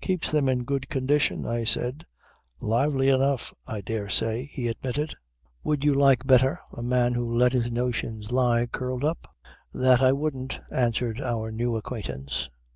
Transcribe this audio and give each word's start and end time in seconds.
"Keeps 0.00 0.32
them 0.32 0.48
in 0.48 0.64
good 0.64 0.88
condition," 0.88 1.46
I 1.46 1.62
said. 1.62 2.04
"Lively 2.58 3.08
enough 3.10 3.54
I 3.64 3.80
dare 3.80 4.08
say," 4.08 4.50
he 4.52 4.66
admitted. 4.66 5.14
"Would 5.62 5.84
you 5.84 5.94
like 5.94 6.26
better 6.26 6.58
a 6.72 6.82
man 6.82 7.12
who 7.14 7.32
let 7.32 7.52
his 7.52 7.70
notions 7.70 8.32
lie 8.32 8.66
curled 8.66 9.04
up?" 9.04 9.32
"That 9.72 10.02
I 10.02 10.10
wouldn't," 10.10 10.58
answered 10.72 11.20
our 11.20 11.52
new 11.52 11.76
acquaintance. 11.76 12.50